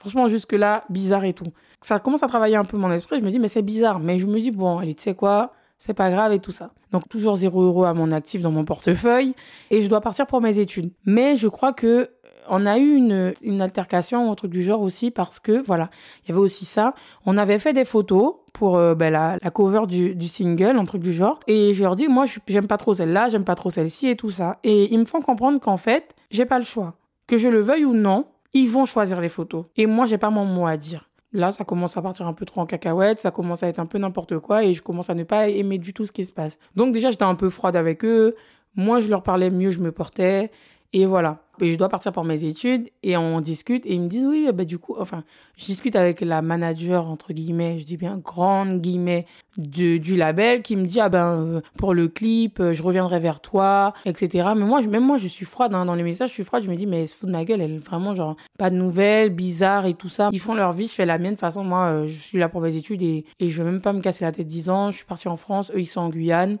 [0.00, 1.52] Franchement, jusque-là, bizarre et tout.
[1.80, 3.20] Ça commence à travailler un peu mon esprit.
[3.20, 4.00] Je me dis, mais c'est bizarre.
[4.00, 5.52] Mais je me dis, bon, allez, tu sais quoi?
[5.80, 6.70] C'est pas grave et tout ça.
[6.92, 9.34] Donc toujours 0 euros à mon actif dans mon portefeuille
[9.70, 10.92] et je dois partir pour mes études.
[11.06, 12.06] Mais je crois que euh,
[12.48, 15.88] on a eu une, une altercation ou un truc du genre aussi parce que voilà,
[16.22, 16.94] il y avait aussi ça.
[17.24, 20.84] On avait fait des photos pour euh, ben, la, la, cover du, du, single, un
[20.84, 21.40] truc du genre.
[21.46, 24.30] Et je leur dis, moi, j'aime pas trop celle-là, j'aime pas trop celle-ci et tout
[24.30, 24.58] ça.
[24.64, 26.94] Et ils me font comprendre qu'en fait, j'ai pas le choix.
[27.26, 29.64] Que je le veuille ou non, ils vont choisir les photos.
[29.76, 31.09] Et moi, j'ai pas mon mot à dire.
[31.32, 33.86] Là, ça commence à partir un peu trop en cacahuète, ça commence à être un
[33.86, 36.32] peu n'importe quoi et je commence à ne pas aimer du tout ce qui se
[36.32, 36.58] passe.
[36.74, 38.34] Donc déjà, j'étais un peu froide avec eux.
[38.74, 40.50] Moi, je leur parlais, mieux je me portais.
[40.92, 41.44] Et voilà.
[41.60, 44.48] Et je dois partir pour mes études et on discute et ils me disent oui,
[44.52, 45.24] bah du coup, enfin,
[45.56, 49.26] je discute avec la manager, entre guillemets, je dis bien grande guillemets,
[49.56, 53.20] du, du label qui me dit, ah ben, euh, pour le clip, euh, je reviendrai
[53.20, 54.48] vers toi, etc.
[54.56, 56.70] Mais moi, même moi, je suis froide hein, dans les messages, je suis froide, je
[56.70, 59.30] me dis, mais elle se fout de ma gueule, elle vraiment genre, pas de nouvelles,
[59.30, 60.30] bizarre et tout ça.
[60.32, 61.32] Ils font leur vie, je fais la mienne.
[61.32, 63.70] De toute façon, moi, euh, je suis là pour mes études et, et je veux
[63.70, 64.90] même pas me casser la tête 10 ans.
[64.90, 66.58] Je suis partie en France, eux, ils sont en Guyane.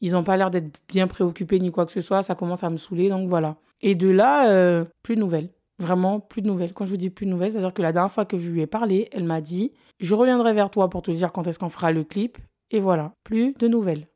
[0.00, 2.22] Ils n'ont pas l'air d'être bien préoccupés ni quoi que ce soit.
[2.22, 3.56] Ça commence à me saouler, donc voilà.
[3.80, 5.50] Et de là, euh, plus de nouvelles.
[5.78, 6.72] Vraiment, plus de nouvelles.
[6.72, 8.60] Quand je vous dis plus de nouvelles, c'est-à-dire que la dernière fois que je lui
[8.60, 11.68] ai parlé, elle m'a dit Je reviendrai vers toi pour te dire quand est-ce qu'on
[11.68, 12.38] fera le clip.
[12.70, 14.08] Et voilà, plus de nouvelles.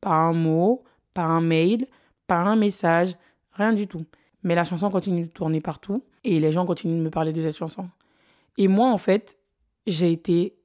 [0.00, 1.86] Pas un mot, pas un mail,
[2.26, 3.16] pas un message,
[3.52, 4.06] rien du tout.
[4.42, 7.42] Mais la chanson continue de tourner partout et les gens continuent de me parler de
[7.42, 7.88] cette chanson.
[8.56, 9.38] Et moi, en fait,
[9.86, 10.56] j'ai été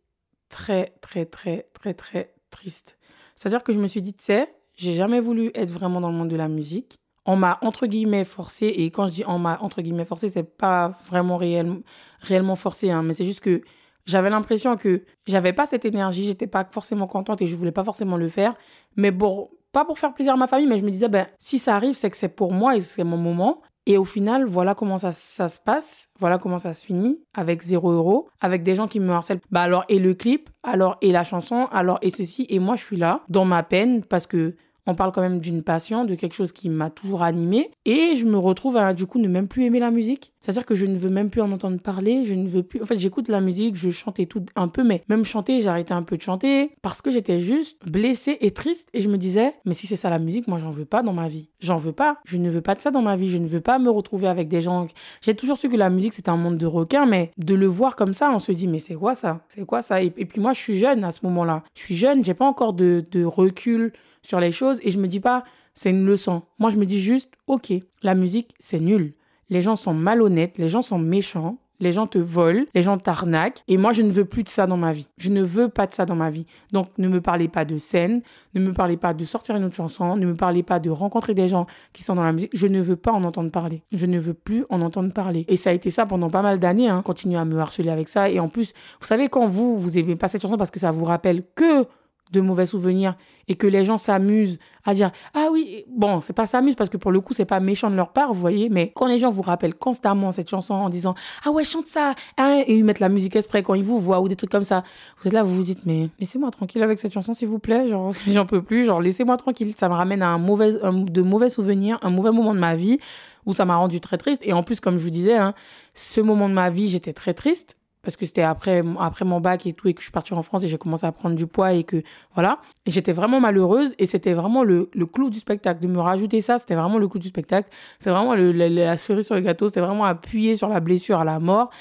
[0.50, 2.98] très, très, très, très, très triste.
[3.36, 6.18] C'est-à-dire que je me suis dit, tu sais, j'ai jamais voulu être vraiment dans le
[6.18, 6.98] monde de la musique.
[7.26, 10.44] On m'a entre guillemets forcé, et quand je dis on m'a entre guillemets forcé, c'est
[10.44, 11.82] pas vraiment réel,
[12.20, 13.62] réellement forcé, hein, mais c'est juste que
[14.06, 17.84] j'avais l'impression que j'avais pas cette énergie, j'étais pas forcément contente et je voulais pas
[17.84, 18.54] forcément le faire.
[18.96, 21.60] Mais bon, pas pour faire plaisir à ma famille, mais je me disais, ben, si
[21.60, 23.62] ça arrive, c'est que c'est pour moi et c'est mon moment.
[23.88, 27.62] Et au final, voilà comment ça, ça se passe, voilà comment ça se finit, avec
[27.62, 29.42] zéro euro, avec des gens qui me harcèlent.
[29.52, 32.84] Bah alors, et le clip, alors, et la chanson, alors, et ceci, et moi, je
[32.84, 34.56] suis là, dans ma peine, parce que
[34.88, 37.72] on parle quand même d'une passion, de quelque chose qui m'a toujours animée.
[37.86, 40.32] Et je me retrouve à, du coup, ne même plus aimer la musique.
[40.42, 42.24] C'est-à-dire que je ne veux même plus en entendre parler.
[42.24, 42.82] Je ne veux plus.
[42.82, 46.04] En fait, j'écoute la musique, je chantais tout un peu, mais même chanter, arrêté un
[46.04, 48.90] peu de chanter parce que j'étais juste blessée et triste.
[48.94, 51.14] Et je me disais, mais si c'est ça la musique, moi, j'en veux pas dans
[51.14, 51.50] ma vie.
[51.60, 52.18] J'en veux pas.
[52.26, 53.30] Je ne veux pas de ça dans ma vie.
[53.30, 54.86] Je ne veux pas me retrouver avec des gens.
[55.22, 57.96] J'ai toujours su que la musique, c'était un monde de requins, mais de le voir
[57.96, 59.42] comme ça, on se dit, mais c'est quoi ça?
[59.48, 60.02] C'est quoi ça?
[60.04, 61.64] Et, puis moi, je suis jeune à ce moment-là.
[61.74, 63.94] Je suis jeune, j'ai pas encore de recul
[64.26, 66.42] sur les choses et je me dis pas c'est une leçon.
[66.60, 69.14] Moi je me dis juste OK, la musique c'est nul.
[69.50, 73.62] Les gens sont malhonnêtes, les gens sont méchants, les gens te volent, les gens t'arnaquent
[73.68, 75.08] et moi je ne veux plus de ça dans ma vie.
[75.18, 76.46] Je ne veux pas de ça dans ma vie.
[76.72, 78.22] Donc ne me parlez pas de scène,
[78.54, 81.34] ne me parlez pas de sortir une autre chanson, ne me parlez pas de rencontrer
[81.34, 82.52] des gens qui sont dans la musique.
[82.54, 83.84] Je ne veux pas en entendre parler.
[83.92, 85.46] Je ne veux plus en entendre parler.
[85.48, 87.02] Et ça a été ça pendant pas mal d'années, hein.
[87.04, 90.16] continuer à me harceler avec ça et en plus, vous savez quand vous vous aimez
[90.16, 91.86] pas cette chanson parce que ça vous rappelle que
[92.32, 93.16] de mauvais souvenirs
[93.48, 96.98] et que les gens s'amusent à dire ah oui bon c'est pas s'amusent parce que
[96.98, 99.30] pour le coup c'est pas méchant de leur part vous voyez mais quand les gens
[99.30, 101.14] vous rappellent constamment cette chanson en disant
[101.46, 104.22] ah ouais chante ça hein, et ils mettent la musique exprès quand ils vous voient
[104.22, 104.84] ou des trucs comme ça
[105.22, 107.88] vous êtes là vous vous dites mais laissez-moi tranquille avec cette chanson s'il vous plaît
[107.88, 109.74] genre j'en peux plus genre laissez-moi tranquille.
[109.78, 113.00] Ça me ramène à un mauvais de mauvais souvenirs un mauvais moment de ma vie
[113.46, 114.42] où ça m'a rendu très triste.
[114.44, 115.54] Et en plus comme je vous disais hein,
[115.94, 119.66] ce moment de ma vie j'étais très triste parce que c'était après, après mon bac
[119.66, 121.48] et tout, et que je suis partie en France et j'ai commencé à prendre du
[121.48, 122.04] poids et que,
[122.36, 122.60] voilà.
[122.86, 125.82] J'étais vraiment malheureuse et c'était vraiment le, le clou du spectacle.
[125.82, 127.70] De me rajouter ça, c'était vraiment le clou du spectacle.
[128.00, 131.26] C'est vraiment le, la, cerise sur le gâteau, c'était vraiment appuyer sur la blessure à
[131.26, 131.72] la mort.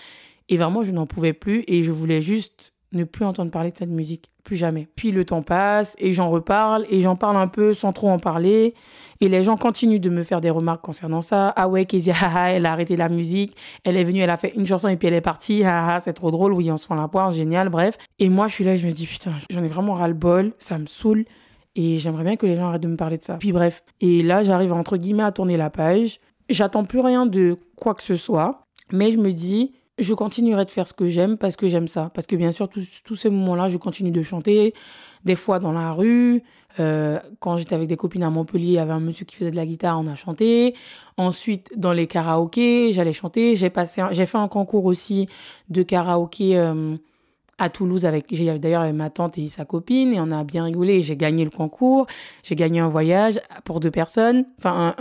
[0.48, 3.76] Et vraiment, je n'en pouvais plus et je voulais juste ne plus entendre parler de
[3.76, 4.88] cette musique, plus jamais.
[4.96, 8.18] Puis le temps passe et j'en reparle et j'en parle un peu sans trop en
[8.18, 8.74] parler.
[9.20, 11.52] Et les gens continuent de me faire des remarques concernant ça.
[11.56, 12.14] Ah ouais, Kezia,
[12.48, 13.56] elle a arrêté la musique.
[13.84, 15.64] Elle est venue, elle a fait une chanson et puis elle est partie.
[16.02, 16.52] c'est trop drôle.
[16.52, 17.96] Oui, on se prend la poire, génial, bref.
[18.18, 20.52] Et moi, je suis là, je me dis, putain, j'en ai vraiment ras-le-bol.
[20.58, 21.24] Ça me saoule.
[21.76, 23.36] Et j'aimerais bien que les gens arrêtent de me parler de ça.
[23.36, 23.82] Puis bref.
[24.00, 26.20] Et là, j'arrive entre guillemets à tourner la page.
[26.48, 28.66] J'attends plus rien de quoi que ce soit.
[28.92, 32.10] Mais je me dis, je continuerai de faire ce que j'aime parce que j'aime ça.
[32.14, 34.74] Parce que bien sûr, tous ces moments-là, je continue de chanter.
[35.24, 36.42] Des fois dans la rue,
[36.80, 39.52] euh, quand j'étais avec des copines à Montpellier, il y avait un monsieur qui faisait
[39.52, 40.74] de la guitare, on a chanté.
[41.16, 43.54] Ensuite, dans les karaokés, j'allais chanter.
[43.54, 45.28] J'ai passé, j'ai fait un concours aussi
[45.68, 46.96] de karaoké euh,
[47.58, 51.02] à Toulouse avec, j'ai d'ailleurs ma tante et sa copine et on a bien rigolé.
[51.02, 52.06] J'ai gagné le concours.
[52.42, 54.44] J'ai gagné un voyage pour deux personnes.
[54.58, 54.94] Enfin,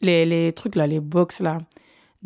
[0.00, 1.58] les, les trucs là, les box là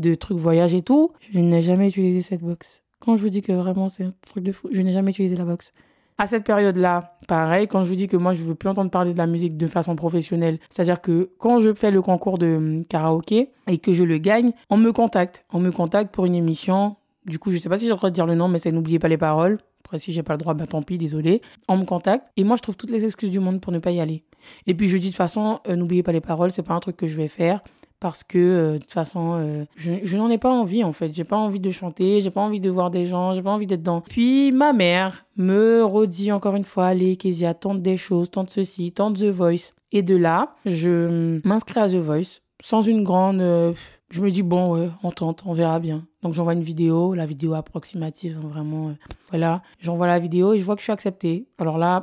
[0.01, 2.83] de trucs voyage et tout, je n'ai jamais utilisé cette box.
[2.99, 5.37] Quand je vous dis que vraiment c'est un truc de fou, je n'ai jamais utilisé
[5.37, 5.73] la box.
[6.19, 9.15] À cette période-là, pareil, quand je vous dis que moi je veux plus entendre parler
[9.15, 12.85] de la musique de façon professionnelle, c'est-à-dire que quand je fais le concours de hum,
[12.85, 15.47] karaoké et que je le gagne, on me contacte.
[15.53, 16.97] On me contacte pour une émission.
[17.25, 18.71] Du coup, je sais pas si j'ai le droit de dire le nom, mais c'est
[18.71, 19.61] N'oubliez pas les paroles.
[19.83, 21.41] Après, si j'ai pas le droit, bah tant pis, désolé.
[21.69, 23.91] On me contacte et moi je trouve toutes les excuses du monde pour ne pas
[23.91, 24.23] y aller.
[24.67, 26.81] Et puis je dis de toute façon, euh, n'oubliez pas les paroles, c'est pas un
[26.81, 27.63] truc que je vais faire
[28.01, 31.15] parce que euh, de toute façon euh, je, n'en ai pas envie en fait.
[31.15, 33.67] J'ai pas envie de chanter j'ai pas envie de voir des gens j'ai pas envie
[33.67, 34.01] d'être dans.
[34.01, 38.91] Puis ma mère me redit encore une fois allez Kezia tente des choses tente ceci
[38.93, 39.73] tente The Voice.
[39.93, 43.73] Et de là je m'inscris à The Voice sans une grande euh,
[44.11, 46.07] je me dis bon ouais on tente on verra bien.
[46.23, 48.95] Donc j'envoie une vidéo la vidéo approximative hein, vraiment
[49.29, 49.63] voilà.
[49.79, 51.47] J'envoie la vidéo et je vois que je suis acceptée.
[51.59, 52.01] Alors là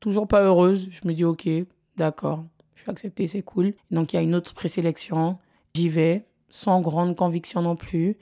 [0.00, 0.88] toujours pas heureuse.
[0.90, 1.48] Je me dis ok
[1.96, 2.44] d'accord
[2.88, 3.74] accepté, c'est cool.
[3.90, 5.38] Donc il y a une autre présélection,
[5.74, 8.16] j'y vais, sans grande conviction non plus.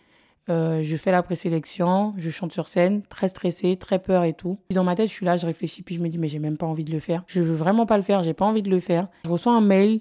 [0.49, 4.59] Euh, je fais la présélection, je chante sur scène, très stressée, très peur et tout.
[4.69, 6.39] Puis dans ma tête, je suis là, je réfléchis, puis je me dis, mais j'ai
[6.39, 7.25] même pas envie de le faire.
[7.27, 9.09] Je veux vraiment pas le faire, j'ai pas envie de le faire.
[9.25, 10.01] Je reçois un mail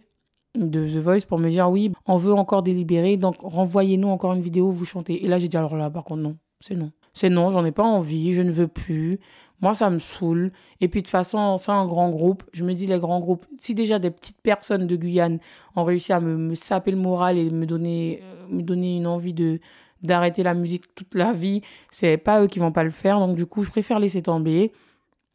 [0.56, 4.42] de The Voice pour me dire, oui, on veut encore délibérer, donc renvoyez-nous encore une
[4.42, 5.26] vidéo vous chantez.
[5.26, 6.92] Et là, j'ai dit, alors là, par contre, non, c'est non.
[7.14, 9.20] C'est non, j'en ai pas envie, je ne veux plus.
[9.62, 10.52] Moi, ça me saoule.
[10.82, 12.44] Et puis, de toute façon, c'est un grand groupe.
[12.54, 15.40] Je me dis, les grands groupes, si déjà des petites personnes de Guyane
[15.76, 19.08] ont réussi à me, me saper le moral et me donner, euh, me donner une
[19.08, 19.60] envie de
[20.04, 23.20] d'arrêter la musique toute la vie, c'est pas eux qui vont pas le faire.
[23.20, 24.72] Donc, du coup, je préfère laisser tomber.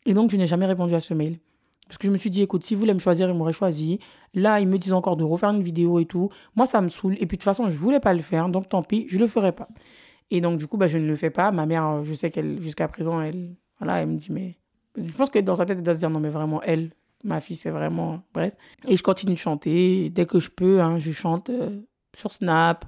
[0.07, 1.39] Et donc, je n'ai jamais répondu à ce mail.
[1.87, 3.99] Parce que je me suis dit, écoute, si vous voulez me choisir, ils m'auraient choisi.
[4.33, 6.31] Là, ils me disent encore de refaire une vidéo et tout.
[6.55, 7.15] Moi, ça me saoule.
[7.15, 8.49] Et puis, de toute façon, je voulais pas le faire.
[8.49, 9.67] Donc, tant pis, je le ferai pas.
[10.31, 11.51] Et donc, du coup, bah, je ne le fais pas.
[11.51, 14.57] Ma mère, je sais qu'elle, jusqu'à présent, elle, voilà, elle me dit, mais.
[14.97, 16.91] Je pense que dans sa tête, elle doit se dire, non, mais vraiment, elle,
[17.25, 18.23] ma fille, c'est vraiment.
[18.35, 18.55] Bref.
[18.87, 20.11] Et je continue de chanter.
[20.11, 21.81] Dès que je peux, hein, je chante euh,
[22.17, 22.85] sur Snap,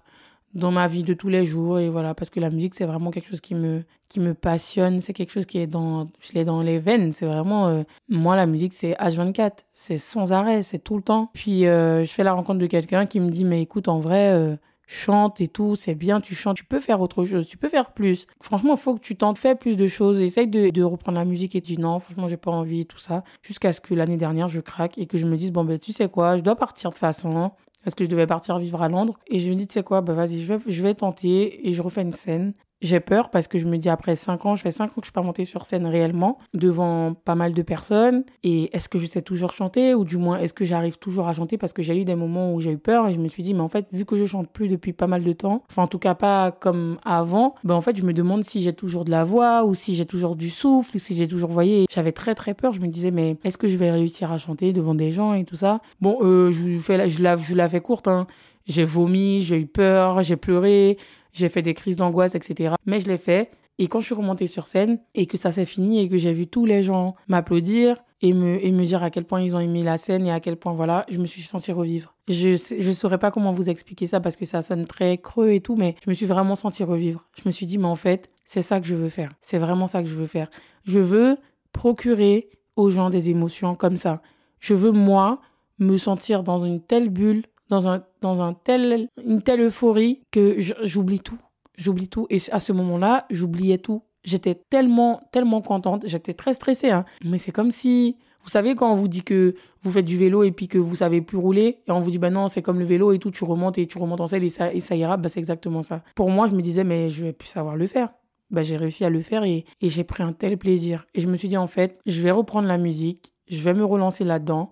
[0.54, 1.78] dans ma vie de tous les jours.
[1.78, 5.00] Et voilà, parce que la musique, c'est vraiment quelque chose qui me, qui me passionne.
[5.00, 6.10] C'est quelque chose qui est dans.
[6.20, 7.12] Je l'ai dans les veines.
[7.12, 7.68] C'est vraiment.
[7.68, 9.60] Euh, moi, la musique, c'est H24.
[9.72, 11.30] C'est sans arrêt, c'est tout le temps.
[11.32, 14.58] Puis, euh, je fais la rencontre de quelqu'un qui me dit, mais écoute, en vrai
[14.86, 17.92] chante et tout, c'est bien, tu chantes, tu peux faire autre chose, tu peux faire
[17.92, 18.26] plus.
[18.40, 21.24] Franchement, il faut que tu tentes, fais plus de choses, essaye de, de reprendre la
[21.24, 23.24] musique et dis non, franchement, j'ai pas envie, tout ça.
[23.42, 25.92] Jusqu'à ce que l'année dernière, je craque et que je me dise, bon, ben, tu
[25.92, 27.52] sais quoi, je dois partir de façon,
[27.84, 29.18] parce que je devais partir vivre à Londres.
[29.28, 31.72] Et je me dis, tu sais quoi, bah vas-y, je vais, je vais tenter et
[31.72, 32.54] je refais une scène.
[32.82, 35.02] J'ai peur parce que je me dis après 5 ans, je fais 5 ans que
[35.02, 38.24] je suis pas montée sur scène réellement devant pas mal de personnes.
[38.42, 39.94] Et est-ce que je sais toujours chanter?
[39.94, 41.58] Ou du moins est-ce que j'arrive toujours à chanter?
[41.58, 43.54] Parce que j'ai eu des moments où j'ai eu peur et je me suis dit
[43.54, 45.86] mais en fait vu que je chante plus depuis pas mal de temps, enfin en
[45.86, 49.12] tout cas pas comme avant, ben en fait je me demande si j'ai toujours de
[49.12, 51.86] la voix ou si j'ai toujours du souffle ou si j'ai toujours voyé.
[51.88, 54.72] J'avais très très peur, je me disais mais est-ce que je vais réussir à chanter
[54.72, 55.80] devant des gens et tout ça?
[56.00, 58.26] Bon euh, je fais la, je la, je la fais courte hein.
[58.66, 60.96] J'ai vomi, j'ai eu peur, j'ai pleuré,
[61.32, 62.74] j'ai fait des crises d'angoisse, etc.
[62.86, 63.50] Mais je l'ai fait.
[63.78, 66.32] Et quand je suis remontée sur scène et que ça s'est fini et que j'ai
[66.32, 69.98] vu tous les gens m'applaudir et me, dire à quel point ils ont aimé la
[69.98, 72.14] scène et à quel point, voilà, je me suis sentie revivre.
[72.28, 75.60] Je ne saurais pas comment vous expliquer ça parce que ça sonne très creux et
[75.60, 77.26] tout, mais je me suis vraiment sentie revivre.
[77.36, 79.32] Je me suis dit, mais en fait, c'est ça que je veux faire.
[79.40, 80.48] C'est vraiment ça que je veux faire.
[80.84, 81.36] Je veux
[81.72, 84.22] procurer aux gens des émotions comme ça.
[84.60, 85.40] Je veux, moi,
[85.80, 90.56] me sentir dans une telle bulle, dans, un, dans un tel, une telle euphorie que
[90.82, 91.38] j'oublie tout.
[91.76, 92.26] J'oublie tout.
[92.30, 94.02] Et à ce moment-là, j'oubliais tout.
[94.24, 96.04] J'étais tellement, tellement contente.
[96.06, 96.90] J'étais très stressée.
[96.90, 97.04] Hein.
[97.24, 100.42] Mais c'est comme si, vous savez, quand on vous dit que vous faites du vélo
[100.42, 102.78] et puis que vous savez plus rouler, et on vous dit, bah non, c'est comme
[102.78, 104.94] le vélo et tout, tu remontes et tu remontes en selle et ça, et ça
[104.94, 106.02] ira, bah c'est exactement ça.
[106.14, 108.10] Pour moi, je me disais, mais je vais plus savoir le faire.
[108.50, 111.06] Bah, j'ai réussi à le faire et, et j'ai pris un tel plaisir.
[111.14, 113.84] Et je me suis dit, en fait, je vais reprendre la musique, je vais me
[113.84, 114.70] relancer là-dedans.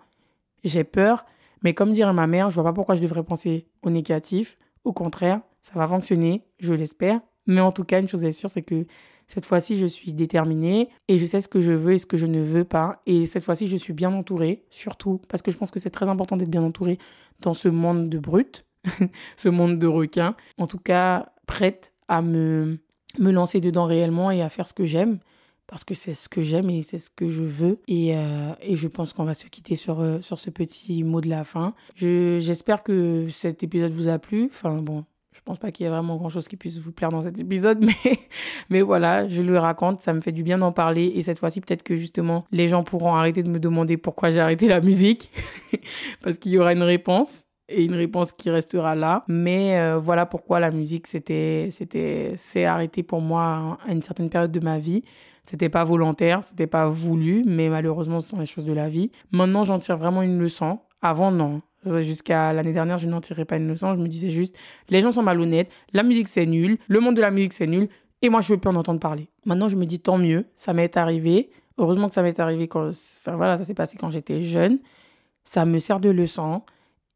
[0.64, 1.24] J'ai peur,
[1.62, 4.58] mais comme dirait ma mère, je vois pas pourquoi je devrais penser au négatif.
[4.84, 7.20] Au contraire, ça va fonctionner, je l'espère.
[7.46, 8.86] Mais en tout cas, une chose est sûre, c'est que
[9.26, 12.16] cette fois-ci, je suis déterminée et je sais ce que je veux et ce que
[12.16, 13.00] je ne veux pas.
[13.06, 16.08] Et cette fois-ci, je suis bien entourée, surtout parce que je pense que c'est très
[16.08, 16.98] important d'être bien entourée
[17.40, 18.66] dans ce monde de brutes,
[19.36, 20.34] ce monde de requins.
[20.58, 22.78] En tout cas, prête à me,
[23.18, 25.20] me lancer dedans réellement et à faire ce que j'aime
[25.70, 27.78] parce que c'est ce que j'aime et c'est ce que je veux.
[27.86, 31.20] Et, euh, et je pense qu'on va se quitter sur, euh, sur ce petit mot
[31.20, 31.74] de la fin.
[31.94, 34.50] J'espère que cet épisode vous a plu.
[34.52, 37.10] Enfin bon, je pense pas qu'il y ait vraiment grand chose qui puisse vous plaire
[37.10, 38.18] dans cet épisode, mais,
[38.68, 41.12] mais voilà, je le raconte, ça me fait du bien d'en parler.
[41.14, 44.40] Et cette fois-ci, peut-être que justement, les gens pourront arrêter de me demander pourquoi j'ai
[44.40, 45.30] arrêté la musique,
[46.20, 49.24] parce qu'il y aura une réponse et une réponse qui restera là.
[49.28, 54.28] Mais euh, voilà pourquoi la musique, c'était, c'était, c'est arrêté pour moi à une certaine
[54.28, 55.02] période de ma vie.
[55.46, 59.10] C'était pas volontaire, c'était pas voulu, mais malheureusement, ce sont les choses de la vie.
[59.32, 60.80] Maintenant, j'en tire vraiment une leçon.
[61.02, 61.62] Avant, non.
[61.84, 63.94] Jusqu'à l'année dernière, je n'en tirais pas une leçon.
[63.94, 64.58] Je me disais juste,
[64.90, 67.88] les gens sont malhonnêtes, la musique c'est nul, le monde de la musique c'est nul,
[68.20, 69.28] et moi je veux plus en entendre parler.
[69.46, 71.50] Maintenant, je me dis tant mieux, ça m'est arrivé.
[71.78, 74.78] Heureusement que ça m'est arrivé quand, enfin voilà, ça s'est passé quand j'étais jeune.
[75.44, 76.62] Ça me sert de leçon,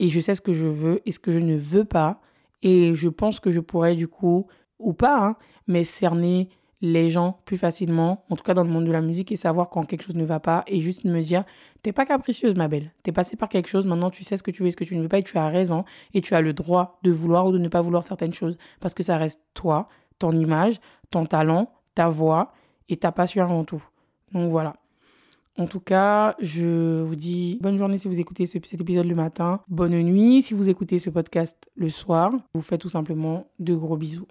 [0.00, 2.20] et je sais ce que je veux et ce que je ne veux pas.
[2.62, 4.46] Et je pense que je pourrais du coup,
[4.78, 6.48] ou pas, hein, mais cerner
[6.80, 9.70] les gens plus facilement, en tout cas dans le monde de la musique, et savoir
[9.70, 11.44] quand quelque chose ne va pas et juste me dire
[11.82, 12.92] T'es pas capricieuse, ma belle.
[13.02, 14.84] T'es passée par quelque chose, maintenant tu sais ce que tu veux et ce que
[14.84, 17.46] tu ne veux pas, et tu as raison, et tu as le droit de vouloir
[17.46, 20.80] ou de ne pas vouloir certaines choses, parce que ça reste toi, ton image,
[21.10, 22.52] ton talent, ta voix
[22.88, 23.82] et ta passion avant tout.
[24.32, 24.74] Donc voilà.
[25.56, 29.60] En tout cas, je vous dis bonne journée si vous écoutez cet épisode le matin,
[29.68, 32.32] bonne nuit si vous écoutez ce podcast le soir.
[32.32, 34.26] Je vous fais tout simplement de gros bisous.